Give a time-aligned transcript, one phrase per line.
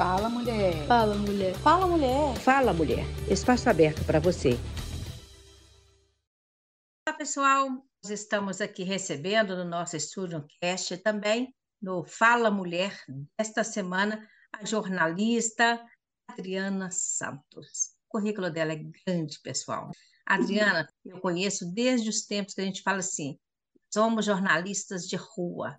[0.00, 0.86] Fala, mulher.
[0.86, 1.54] Fala, mulher.
[1.56, 2.36] Fala, mulher.
[2.36, 3.04] Fala, mulher.
[3.30, 4.52] Espaço aberto para você.
[7.06, 7.68] Olá, pessoal.
[8.02, 12.98] Nós estamos aqui recebendo no nosso Estúdio Cast também, no Fala Mulher,
[13.38, 15.78] desta semana, a jornalista
[16.26, 17.90] Adriana Santos.
[18.08, 19.90] O currículo dela é grande, pessoal.
[20.24, 23.38] Adriana, eu conheço desde os tempos que a gente fala assim,
[23.92, 25.78] somos jornalistas de rua.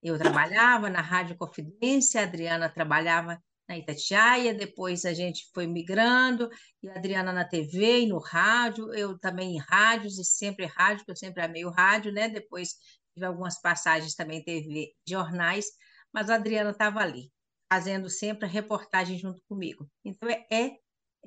[0.00, 6.48] Eu trabalhava na Rádio Confidência, a Adriana trabalhava na Itatiaia, depois a gente foi migrando,
[6.82, 10.98] e a Adriana na TV e no rádio, eu também em rádios, e sempre rádio,
[10.98, 12.28] porque eu sempre amei o rádio, né?
[12.28, 12.76] Depois
[13.14, 15.66] tive algumas passagens também TV, jornais,
[16.12, 17.30] mas a Adriana estava ali,
[17.72, 19.88] fazendo sempre a reportagem junto comigo.
[20.04, 20.76] Então, é, é,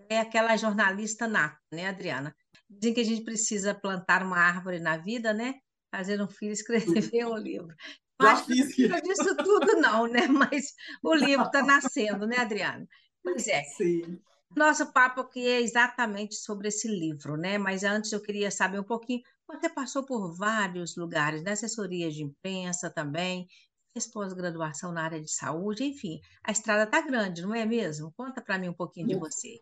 [0.09, 2.35] é aquela jornalista nata, né, Adriana?
[2.69, 5.55] Dizem que a gente precisa plantar uma árvore na vida, né?
[5.91, 6.53] Fazer um filho,
[7.13, 7.75] escrever um livro.
[8.75, 10.27] Que não disso tudo, não, né?
[10.27, 12.87] Mas o livro está nascendo, né, Adriana?
[13.23, 13.63] Pois é.
[13.63, 14.19] Sim.
[14.55, 17.57] Nosso papo aqui é exatamente sobre esse livro, né?
[17.57, 19.21] Mas antes eu queria saber um pouquinho.
[19.47, 23.47] Você passou por vários lugares, na assessoria de imprensa também,
[23.93, 28.13] fez pós-graduação na área de saúde, enfim, a estrada está grande, não é mesmo?
[28.15, 29.59] Conta para mim um pouquinho de você.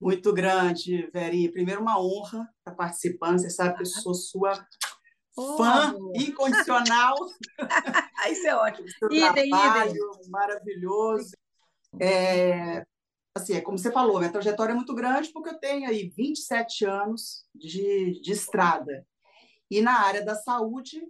[0.00, 1.48] Muito grande, Veri.
[1.52, 3.38] Primeiro, uma honra estar participando.
[3.38, 4.66] Você sabe que eu sou sua
[5.36, 7.14] oh, fã incondicional.
[8.30, 8.88] Isso é ótimo.
[8.98, 10.30] Seu idem, trabalho idem.
[10.30, 11.32] maravilhoso.
[12.00, 12.84] É,
[13.34, 16.84] assim, é como você falou, minha trajetória é muito grande porque eu tenho aí 27
[16.84, 19.06] anos de, de estrada.
[19.70, 21.02] E na área da saúde,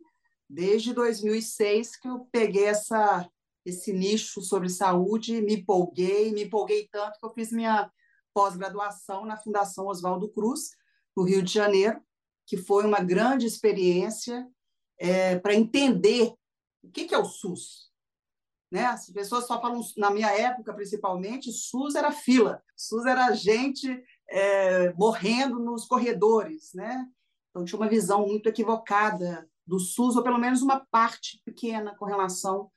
[0.49, 3.29] desde 2006 que eu peguei essa,
[3.65, 7.91] esse nicho sobre saúde, me empolguei, me empolguei tanto que eu fiz minha
[8.35, 10.71] pós-graduação na Fundação Oswaldo Cruz,
[11.17, 12.01] no Rio de Janeiro,
[12.53, 14.47] que foi uma grande experiência
[14.99, 16.35] é, para entender
[16.83, 17.91] o que, que é o SUS.
[18.71, 18.85] Né?
[18.85, 24.93] As pessoas só falam, na minha época principalmente, SUS era fila, SUS era gente é,
[24.93, 26.75] morrendo nos corredores.
[26.75, 27.09] Né?
[27.49, 32.05] Então, tinha uma visão muito equivocada do SUS, ou pelo menos uma parte pequena com
[32.05, 32.71] relação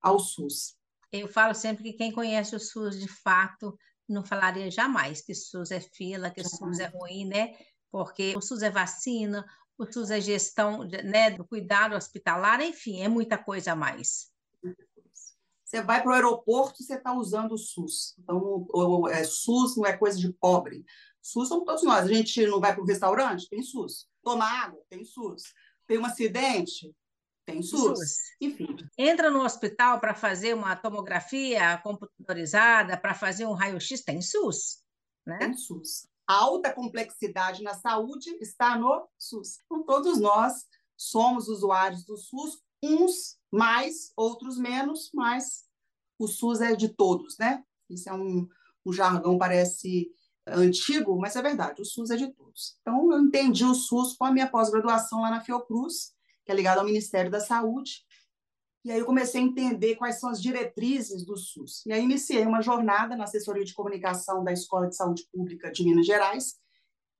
[0.00, 0.74] ao SUS.
[1.12, 5.70] Eu falo sempre que quem conhece o SUS de fato não falaria jamais que SUS
[5.70, 7.54] é fila, que o SUS é ruim, né?
[7.90, 13.08] Porque o SUS é vacina, o SUS é gestão né, do cuidado hospitalar, enfim, é
[13.08, 14.30] muita coisa a mais.
[15.64, 18.14] Você vai para o aeroporto, você está usando o SUS.
[18.18, 20.84] Então, o, o é, SUS não é coisa de pobre.
[21.20, 22.06] SUS somos todos nós.
[22.06, 23.48] A gente não vai para o restaurante?
[23.50, 24.08] Tem SUS.
[24.22, 24.80] Toma água?
[24.88, 25.42] Tem SUS.
[25.86, 26.90] Tem um acidente?
[27.44, 27.98] Tem SUS.
[27.98, 28.18] SUS.
[28.40, 28.76] Enfim.
[28.96, 34.02] Entra no hospital para fazer uma tomografia computadorizada, para fazer um raio-x?
[34.02, 34.82] Tem SUS.
[35.26, 35.38] Né?
[35.38, 36.08] Tem SUS.
[36.28, 39.60] A alta complexidade na saúde está no SUS.
[39.64, 45.64] Então, todos nós somos usuários do SUS, uns mais, outros menos, mas
[46.18, 47.64] o SUS é de todos, né?
[47.88, 48.46] Isso é um,
[48.84, 50.12] um jargão, parece
[50.46, 52.76] antigo, mas é verdade, o SUS é de todos.
[52.82, 56.12] Então, eu entendi o SUS com a minha pós-graduação lá na Fiocruz,
[56.44, 58.04] que é ligada ao Ministério da Saúde,
[58.84, 61.84] e aí eu comecei a entender quais são as diretrizes do SUS.
[61.84, 65.84] E aí iniciei uma jornada na assessoria de comunicação da Escola de Saúde Pública de
[65.84, 66.54] Minas Gerais,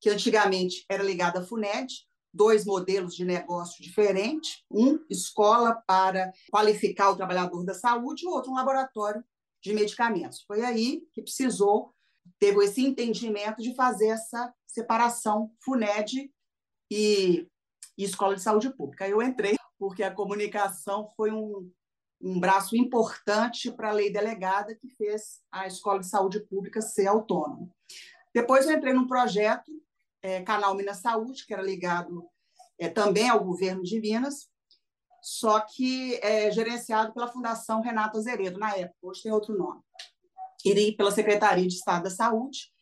[0.00, 7.10] que antigamente era ligada à FUNED, dois modelos de negócio diferentes, um escola para qualificar
[7.10, 9.24] o trabalhador da saúde, o outro um laboratório
[9.60, 10.42] de medicamentos.
[10.42, 11.92] Foi aí que precisou
[12.38, 16.30] teve esse entendimento de fazer essa separação FUNED
[16.90, 17.48] e,
[17.96, 19.08] e Escola de Saúde Pública.
[19.08, 21.70] Eu entrei porque a comunicação foi um,
[22.20, 27.06] um braço importante para a lei delegada que fez a Escola de Saúde Pública ser
[27.06, 27.68] autônoma.
[28.34, 29.70] Depois eu entrei num projeto,
[30.20, 32.26] é, Canal Minas Saúde, que era ligado
[32.78, 34.48] é, também ao governo de Minas,
[35.22, 39.80] só que é gerenciado pela Fundação Renato Azeredo, na época, hoje tem outro nome.
[40.64, 42.72] Irei pela Secretaria de Estado da Saúde,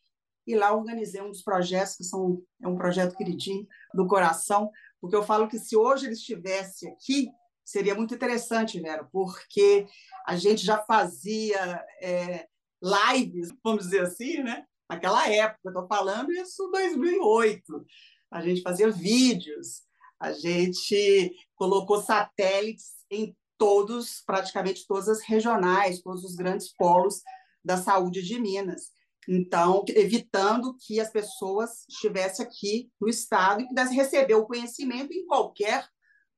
[0.47, 4.71] e lá organizei um dos projetos, que são, é um projeto queridinho do coração,
[5.01, 7.29] porque eu falo que se hoje ele estivesse aqui,
[7.65, 9.87] seria muito interessante, Vera, porque
[10.27, 12.47] a gente já fazia é,
[12.83, 14.65] lives, vamos dizer assim, né?
[14.89, 17.85] Naquela época, estou falando isso 2008.
[18.31, 19.83] A gente fazia vídeos,
[20.21, 27.23] a gente colocou satélites em todos, praticamente todas as regionais, todos os grandes polos
[27.65, 28.93] da saúde de Minas.
[29.29, 35.27] Então, evitando que as pessoas estivessem aqui no Estado e pudessem receber o conhecimento em
[35.27, 35.89] qualquer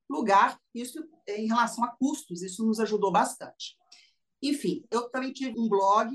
[0.08, 3.76] lugar, isso em relação a custos, isso nos ajudou bastante.
[4.42, 6.10] Enfim, eu também tive um blog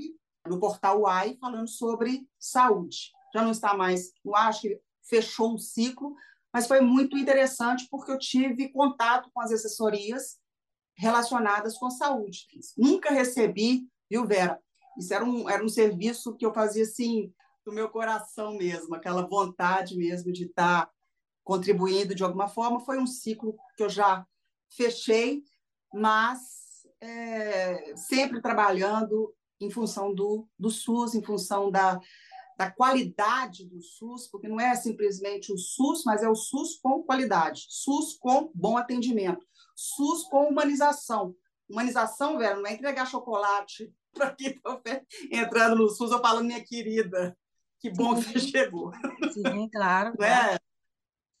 [0.46, 3.12] no portal UAI falando sobre saúde.
[3.32, 6.14] Já não está mais ar, acho que fechou um ciclo,
[6.52, 10.38] mas foi muito interessante porque eu tive contato com as assessorias
[10.96, 12.46] relacionadas com saúde.
[12.76, 14.60] Nunca recebi, viu, Vera,
[14.98, 17.32] Isso era um, era um serviço que eu fazia assim,
[17.64, 20.90] do meu coração mesmo, aquela vontade mesmo de estar
[21.42, 22.80] contribuindo de alguma forma.
[22.80, 24.26] Foi um ciclo que eu já
[24.68, 25.42] fechei,
[25.92, 26.40] mas
[27.00, 31.98] é, sempre trabalhando em função do, do SUS, em função da,
[32.56, 37.02] da qualidade do SUS, porque não é simplesmente o SUS, mas é o SUS com
[37.02, 41.34] qualidade, SUS com bom atendimento, SUS com humanização.
[41.68, 44.80] Humanização, velho, não é entregar chocolate para quem está
[45.30, 47.36] entrando no SUS ou falando, minha querida,
[47.80, 48.22] que bom Sim.
[48.22, 48.92] que você chegou.
[49.32, 50.14] Sim, claro.
[50.18, 50.58] Não é?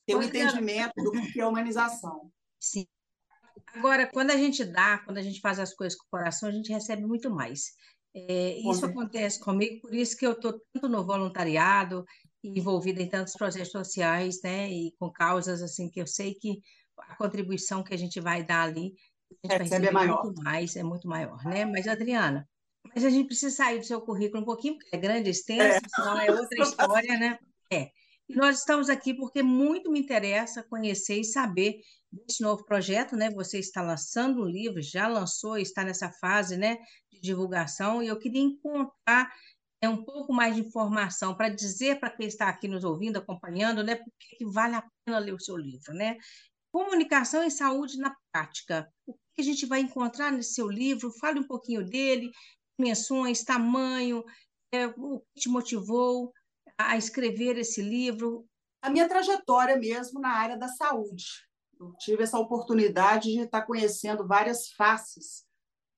[0.06, 2.30] Ter um entendimento do que é humanização.
[2.60, 2.86] Sim.
[3.74, 6.52] Agora, quando a gente dá, quando a gente faz as coisas com o coração, a
[6.52, 7.72] gente recebe muito mais.
[8.14, 12.04] É, isso acontece comigo, por isso que eu estou tanto no voluntariado,
[12.44, 16.60] envolvida em tantos projetos sociais, né, e com causas assim que eu sei que
[16.96, 18.94] a contribuição que a gente vai dar ali
[19.48, 20.22] a gente vai é maior.
[20.22, 21.64] muito mais, é muito maior, né?
[21.64, 22.48] Mas Adriana,
[22.92, 25.88] mas a gente precisa sair do seu currículo um pouquinho, porque é grande, extenso, é.
[25.94, 27.38] senão é outra história, né?
[27.72, 27.90] É.
[28.28, 33.30] E nós estamos aqui porque muito me interessa conhecer e saber desse novo projeto, né?
[33.30, 36.78] Você está lançando um livro, já lançou, está nessa fase, né,
[37.12, 39.30] de divulgação, e eu queria encontrar
[39.80, 43.82] é, um pouco mais de informação para dizer para quem está aqui nos ouvindo, acompanhando,
[43.82, 46.16] né, porque que vale a pena ler o seu livro, né?
[46.72, 48.88] Comunicação e saúde na prática.
[49.06, 51.12] O que a gente vai encontrar nesse seu livro?
[51.20, 52.30] Fale um pouquinho dele,
[52.78, 54.24] dimensões, tamanho,
[54.72, 56.32] é, o que te motivou
[56.76, 58.46] a escrever esse livro?
[58.82, 61.24] A minha trajetória mesmo na área da saúde.
[61.78, 65.44] Eu tive essa oportunidade de estar conhecendo várias faces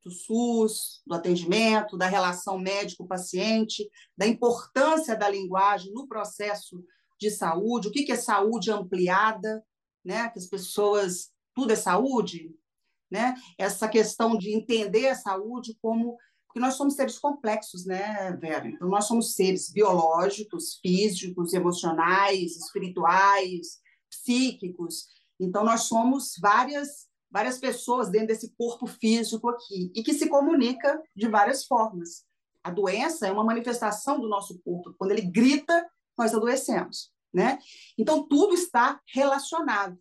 [0.04, 6.84] do SUS, do atendimento, da relação médico-paciente, da importância da linguagem no processo
[7.18, 9.64] de saúde, o que é saúde ampliada,
[10.04, 10.28] né?
[10.30, 12.54] que as pessoas, tudo é saúde,
[13.10, 13.34] né?
[13.58, 16.16] essa questão de entender a saúde como
[16.60, 18.66] nós somos seres complexos, né, Vera?
[18.68, 25.06] Então, nós somos seres biológicos, físicos, emocionais, espirituais, psíquicos.
[25.38, 31.02] Então, nós somos várias, várias pessoas dentro desse corpo físico aqui e que se comunica
[31.14, 32.24] de várias formas.
[32.64, 34.94] A doença é uma manifestação do nosso corpo.
[34.98, 35.88] Quando ele grita,
[36.18, 37.58] nós adoecemos, né?
[37.98, 39.98] Então, tudo está relacionado.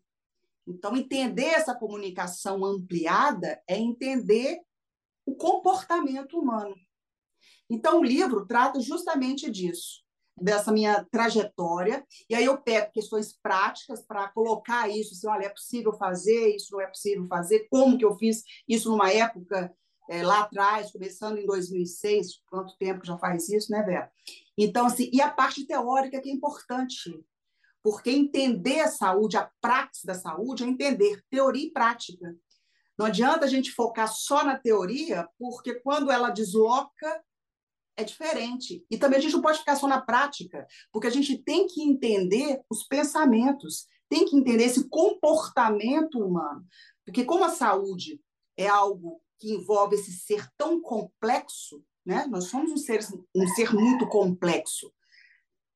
[0.68, 4.62] Então, entender essa comunicação ampliada é entender
[5.25, 6.75] o comportamento humano.
[7.69, 10.04] Então, o livro trata justamente disso,
[10.38, 15.50] dessa minha trajetória, e aí eu pego questões práticas para colocar isso, assim, olha, é
[15.50, 19.74] possível fazer, isso não é possível fazer, como que eu fiz isso numa época
[20.10, 24.12] é, lá atrás, começando em 2006, quanto tempo já faz isso, né, Vera?
[24.57, 27.25] Então, assim, e a parte teórica que é importante,
[27.81, 32.36] porque entender a saúde, a prática da saúde, é entender teoria e prática.
[32.97, 37.24] Não adianta a gente focar só na teoria, porque quando ela desloca,
[37.97, 38.86] é diferente.
[38.89, 41.81] E também a gente não pode ficar só na prática, porque a gente tem que
[41.81, 46.65] entender os pensamentos, tem que entender esse comportamento humano.
[47.06, 48.19] Porque como a saúde
[48.57, 52.25] é algo que envolve esse ser tão complexo, né?
[52.27, 53.00] Nós somos um ser,
[53.36, 54.94] um ser muito complexo.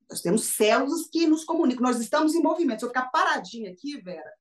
[0.10, 2.80] Nós temos células que nos comunicam, nós estamos em movimento.
[2.80, 4.31] Se eu ficar paradinha aqui, Vera,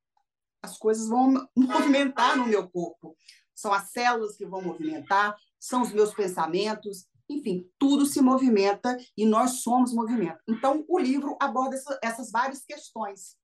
[0.61, 3.15] as coisas vão movimentar no meu corpo.
[3.55, 9.25] São as células que vão movimentar, são os meus pensamentos, enfim, tudo se movimenta e
[9.25, 10.39] nós somos movimento.
[10.47, 13.35] Então, o livro aborda essa, essas várias questões.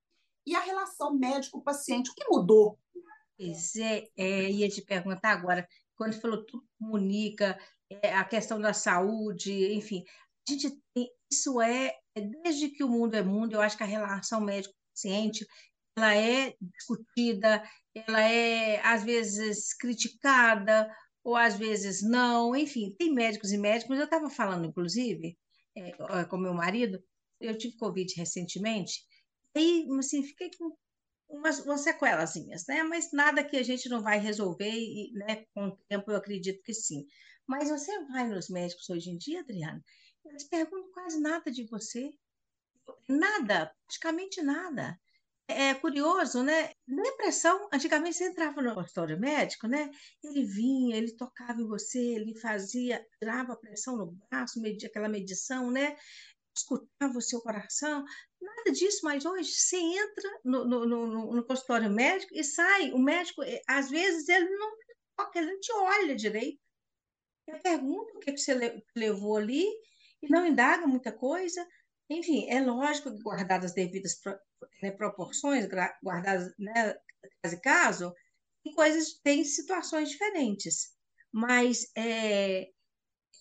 [0.48, 2.80] E a relação médico-paciente, o que mudou?
[3.38, 7.58] Pois é, é, ia te perguntar agora, quando falou tudo comunica,
[7.90, 10.04] é, a questão da saúde, enfim,
[10.48, 11.94] a gente tem, isso é,
[12.44, 15.46] desde que o mundo é mundo, eu acho que a relação médico-paciente
[15.96, 23.52] ela é discutida, ela é às vezes criticada ou às vezes não, enfim, tem médicos
[23.52, 23.98] e médicos.
[23.98, 25.38] Eu estava falando, inclusive,
[25.76, 25.92] é,
[26.26, 27.02] com meu marido,
[27.40, 29.04] eu tive Covid recentemente,
[29.56, 30.76] e assim, fiquei com
[31.30, 32.84] umas, umas sequelazinhas, né?
[32.84, 36.62] Mas nada que a gente não vai resolver, e né, com o tempo eu acredito
[36.62, 37.06] que sim.
[37.48, 39.84] Mas você vai nos médicos hoje em dia, Adriana,
[40.26, 42.12] eles perguntam quase nada de você.
[43.08, 45.00] Nada, praticamente nada
[45.48, 46.72] é curioso, né?
[46.88, 49.92] Depressão, antigamente você entrava no consultório médico, né?
[50.24, 55.10] Ele vinha, ele tocava em você, ele fazia, tirava a pressão no braço, media aquela
[55.10, 55.96] medição, né?
[56.58, 58.04] Escutava o seu coração,
[58.42, 63.00] nada disso, mas hoje você entra no, no, no, no consultório médico e sai, o
[63.00, 64.72] médico, eh, às vezes, ele não
[65.18, 66.60] toca, ele não te olha direito.
[67.48, 69.66] Ele pergunta o que você levou ali
[70.22, 71.66] e não indaga muita coisa.
[72.10, 74.20] Enfim, é lógico que guardadas as devidas
[74.82, 75.68] né, proporções,
[76.04, 76.96] guardadas né,
[77.42, 78.16] caso e caso,
[78.64, 80.96] tem coisas, tem situações diferentes.
[81.32, 82.70] Mas é,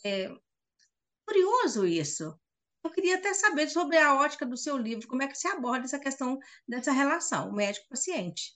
[0.05, 0.29] é,
[1.27, 2.39] curioso isso.
[2.83, 5.85] Eu queria até saber sobre a ótica do seu livro, como é que se aborda
[5.85, 8.55] essa questão dessa relação médico-paciente.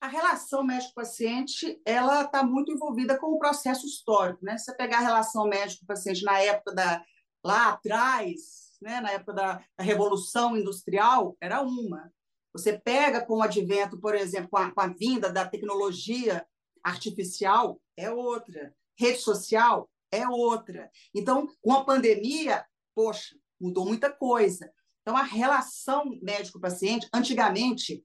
[0.00, 4.56] A relação médico-paciente, ela está muito envolvida com o processo histórico, né?
[4.56, 7.04] Se você pegar a relação médico-paciente na época da
[7.44, 12.12] lá atrás, né, na época da, da Revolução Industrial, era uma.
[12.52, 16.46] Você pega com o advento, por exemplo, com a, com a vinda da tecnologia
[16.82, 18.74] artificial, é outra.
[18.98, 20.90] Rede social é outra.
[21.12, 24.72] Então, com a pandemia, poxa, mudou muita coisa.
[25.02, 28.04] Então, a relação médico-paciente, antigamente,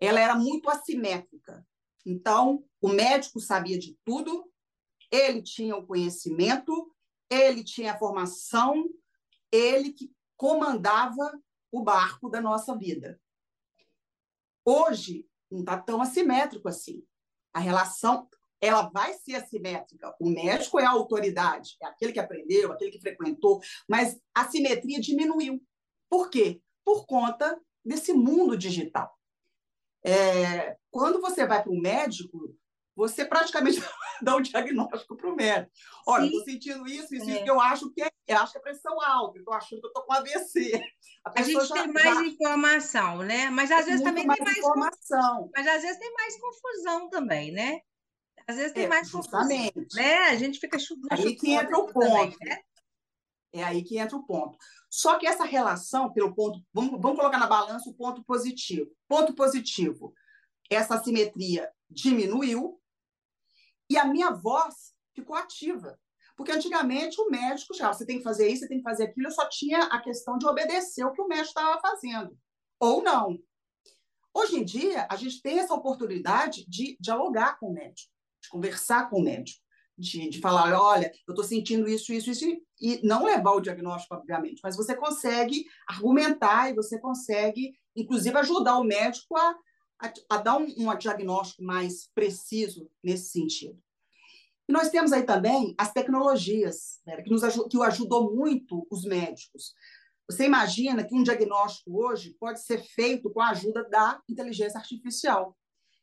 [0.00, 1.64] ela era muito assimétrica.
[2.04, 4.44] Então, o médico sabia de tudo,
[5.10, 6.93] ele tinha o conhecimento,
[7.30, 8.88] ele tinha a formação,
[9.50, 11.32] ele que comandava
[11.70, 13.20] o barco da nossa vida.
[14.64, 17.04] Hoje, não está tão assimétrico assim.
[17.52, 18.28] A relação
[18.60, 20.14] ela vai ser assimétrica.
[20.18, 25.00] O médico é a autoridade, é aquele que aprendeu, aquele que frequentou, mas a simetria
[25.00, 25.62] diminuiu.
[26.08, 26.62] Por quê?
[26.84, 29.12] Por conta desse mundo digital.
[30.02, 32.56] É, quando você vai para o médico,
[32.96, 33.80] você praticamente
[34.22, 35.72] dá um diagnóstico para o médico.
[36.06, 37.34] Olha, estou sentindo isso, isso, é.
[37.34, 39.88] isso, eu acho que é, eu acho que é pressão alta, estou achando que eu
[39.88, 40.82] estou com AVC.
[41.24, 42.24] A, a gente já, tem mais já...
[42.24, 43.50] informação, né?
[43.50, 45.50] Mas às vezes também mais tem mais informação.
[45.54, 47.80] Mas às vezes tem mais confusão também, né?
[48.46, 49.72] Às vezes tem é, mais justamente.
[49.72, 50.28] confusão, né?
[50.28, 51.08] A gente fica chutando.
[51.10, 52.00] Aí que entra o ponto.
[52.00, 52.58] Também, né?
[53.52, 54.58] É aí que entra o ponto.
[54.90, 58.90] Só que essa relação, pelo ponto, vamos, vamos colocar na balança o ponto positivo.
[59.08, 60.12] Ponto positivo,
[60.68, 62.80] essa assimetria diminuiu
[63.88, 65.98] e a minha voz ficou ativa.
[66.36, 69.28] Porque antigamente o médico já, você tem que fazer isso, você tem que fazer aquilo,
[69.28, 72.36] eu só tinha a questão de obedecer o que o médico estava fazendo.
[72.80, 73.38] Ou não.
[74.32, 78.10] Hoje em dia, a gente tem essa oportunidade de dialogar com o médico,
[78.42, 79.60] de conversar com o médico,
[79.96, 82.44] de, de falar: olha, eu estou sentindo isso, isso, isso,
[82.80, 88.78] e não levar o diagnóstico, obviamente, mas você consegue argumentar e você consegue, inclusive, ajudar
[88.78, 89.56] o médico a,
[90.00, 93.78] a, a dar um, um diagnóstico mais preciso nesse sentido.
[94.68, 99.74] E nós temos aí também as tecnologias, né, que, nos que ajudou muito os médicos.
[100.28, 105.56] Você imagina que um diagnóstico hoje pode ser feito com a ajuda da inteligência artificial,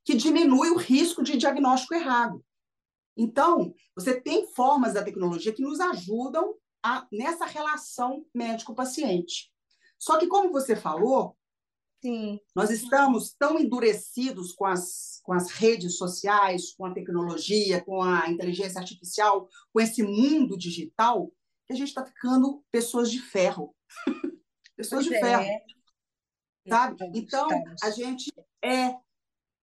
[0.06, 2.44] que diminui o risco de diagnóstico errado.
[3.18, 9.52] Então, você tem formas da tecnologia que nos ajudam a, nessa relação médico-paciente.
[9.98, 11.36] Só que, como você falou,
[12.01, 12.39] Sim.
[12.55, 18.27] Nós estamos tão endurecidos com as, com as redes sociais, com a tecnologia, com a
[18.27, 21.27] inteligência artificial, com esse mundo digital,
[21.67, 23.75] que a gente está ficando pessoas de ferro.
[24.75, 25.22] pessoas pois de é.
[25.22, 25.62] ferro.
[26.67, 27.12] Sabe?
[27.13, 27.48] Então,
[27.84, 28.31] a gente
[28.63, 28.96] é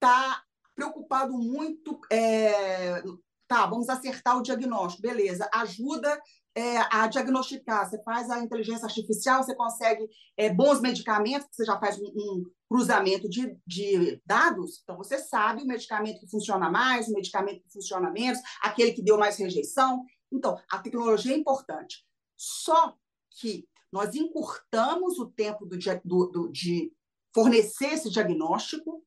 [0.01, 2.01] tá preocupado muito.
[2.11, 3.03] É,
[3.49, 5.49] tá, vamos acertar o diagnóstico, beleza.
[5.53, 6.21] Ajuda
[6.59, 7.89] é, a diagnosticar.
[7.89, 12.45] Você faz a inteligência artificial, você consegue é, bons medicamentos, você já faz um, um
[12.69, 17.73] cruzamento de, de, dados, então você sabe o medicamento que funciona mais, o medicamento que
[17.73, 20.05] funciona menos, aquele que deu mais rejeição.
[20.33, 22.05] Então, a tecnologia é importante.
[22.37, 22.93] Só
[23.41, 26.93] que nós encurtamos o tempo do, do, do, de
[27.33, 29.05] fornecer esse diagnóstico,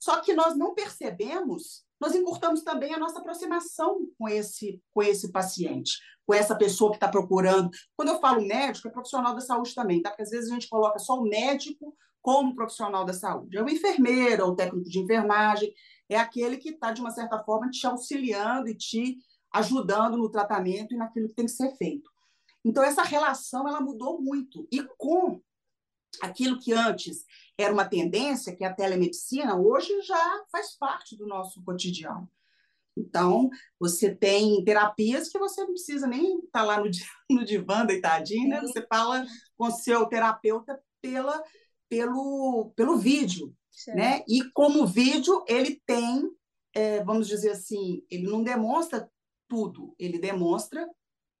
[0.00, 5.32] só que nós não percebemos nós encurtamos também a nossa aproximação com esse, com esse
[5.32, 7.70] paciente, com essa pessoa que está procurando.
[7.96, 10.10] Quando eu falo médico, é profissional da saúde também, tá?
[10.10, 13.56] Porque às vezes a gente coloca só o médico como profissional da saúde.
[13.56, 15.72] É o enfermeiro, é o técnico de enfermagem,
[16.08, 19.18] é aquele que está, de uma certa forma, te auxiliando e te
[19.52, 22.10] ajudando no tratamento e naquilo que tem que ser feito.
[22.64, 24.66] Então, essa relação ela mudou muito.
[24.70, 25.40] E com
[26.20, 27.24] aquilo que antes
[27.58, 32.30] era uma tendência, que a telemedicina, hoje já faz parte do nosso cotidiano.
[32.96, 36.88] Então, você tem terapias que você não precisa nem estar lá no,
[37.30, 38.60] no divã deitadinho, né?
[38.60, 41.42] Você fala com o seu terapeuta pela,
[41.88, 43.54] pelo, pelo vídeo,
[43.88, 44.22] né?
[44.28, 46.28] E como vídeo, ele tem,
[46.74, 49.08] é, vamos dizer assim, ele não demonstra
[49.48, 50.88] tudo, ele demonstra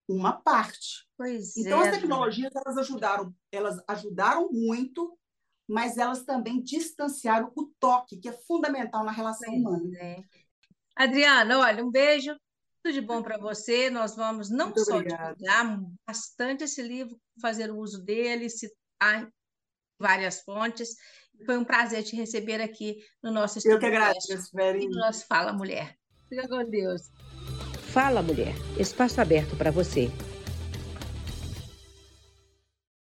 [0.08, 1.06] uma parte.
[1.16, 5.18] Pois então, é, as tecnologias, elas ajudaram, elas ajudaram muito
[5.68, 9.98] mas elas também distanciaram o toque, que é fundamental na relação pois humana.
[9.98, 10.22] É.
[10.96, 12.34] Adriana, olha, um beijo,
[12.82, 13.90] tudo de bom para você.
[13.90, 15.34] Nós vamos não Muito só obrigada.
[15.34, 19.30] divulgar bastante esse livro, fazer o uso dele, citar
[19.98, 20.96] várias fontes.
[21.44, 23.76] Foi um prazer te receber aqui no nosso estúdio.
[23.76, 24.86] Eu que agradeço, Verinha.
[24.86, 25.96] E no nosso Fala Mulher.
[26.28, 27.02] Fica com Deus.
[27.92, 30.10] Fala Mulher, espaço aberto para você.